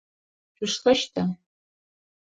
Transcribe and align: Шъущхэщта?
Шъущхэщта? 0.55 1.23